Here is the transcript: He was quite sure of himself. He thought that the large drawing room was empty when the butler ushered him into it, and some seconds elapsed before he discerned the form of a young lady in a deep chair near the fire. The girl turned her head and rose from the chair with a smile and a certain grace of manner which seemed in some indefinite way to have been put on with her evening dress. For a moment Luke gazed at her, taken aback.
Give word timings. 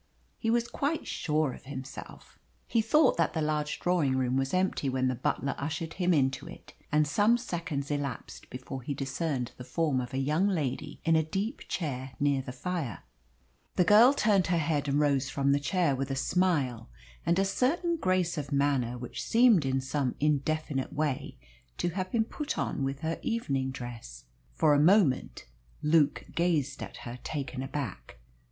He 0.39 0.49
was 0.49 0.67
quite 0.67 1.05
sure 1.05 1.53
of 1.53 1.65
himself. 1.65 2.39
He 2.67 2.81
thought 2.81 3.17
that 3.17 3.33
the 3.35 3.41
large 3.43 3.79
drawing 3.79 4.17
room 4.17 4.35
was 4.35 4.51
empty 4.51 4.89
when 4.89 5.09
the 5.09 5.13
butler 5.13 5.53
ushered 5.59 5.93
him 5.93 6.11
into 6.11 6.47
it, 6.47 6.73
and 6.91 7.07
some 7.07 7.37
seconds 7.37 7.91
elapsed 7.91 8.49
before 8.49 8.81
he 8.81 8.95
discerned 8.95 9.51
the 9.57 9.63
form 9.63 10.01
of 10.01 10.11
a 10.11 10.17
young 10.17 10.47
lady 10.47 10.99
in 11.05 11.15
a 11.15 11.21
deep 11.21 11.67
chair 11.67 12.13
near 12.19 12.41
the 12.41 12.51
fire. 12.51 13.03
The 13.75 13.83
girl 13.83 14.11
turned 14.15 14.47
her 14.47 14.57
head 14.57 14.87
and 14.87 14.99
rose 14.99 15.29
from 15.29 15.51
the 15.51 15.59
chair 15.59 15.95
with 15.95 16.09
a 16.09 16.15
smile 16.15 16.89
and 17.23 17.37
a 17.37 17.45
certain 17.45 17.95
grace 17.95 18.39
of 18.39 18.51
manner 18.51 18.97
which 18.97 19.23
seemed 19.23 19.65
in 19.65 19.79
some 19.81 20.15
indefinite 20.19 20.93
way 20.93 21.37
to 21.77 21.89
have 21.89 22.11
been 22.11 22.25
put 22.25 22.57
on 22.57 22.83
with 22.83 23.01
her 23.01 23.19
evening 23.21 23.69
dress. 23.69 24.23
For 24.55 24.73
a 24.73 24.79
moment 24.79 25.45
Luke 25.83 26.25
gazed 26.33 26.81
at 26.81 26.97
her, 27.05 27.19
taken 27.23 27.61
aback. 27.61 28.17